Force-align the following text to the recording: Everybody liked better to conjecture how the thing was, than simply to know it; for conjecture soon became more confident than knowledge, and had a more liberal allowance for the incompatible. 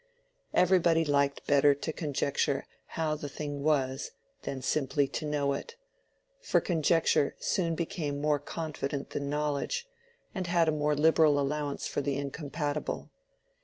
Everybody 0.55 1.05
liked 1.05 1.45
better 1.45 1.75
to 1.75 1.93
conjecture 1.93 2.65
how 2.97 3.13
the 3.13 3.29
thing 3.29 3.61
was, 3.61 4.09
than 4.41 4.63
simply 4.63 5.07
to 5.09 5.27
know 5.27 5.53
it; 5.53 5.75
for 6.41 6.59
conjecture 6.59 7.35
soon 7.39 7.75
became 7.75 8.19
more 8.19 8.39
confident 8.39 9.11
than 9.11 9.29
knowledge, 9.29 9.87
and 10.33 10.47
had 10.47 10.67
a 10.67 10.71
more 10.71 10.95
liberal 10.95 11.39
allowance 11.39 11.85
for 11.85 12.01
the 12.01 12.17
incompatible. 12.17 13.11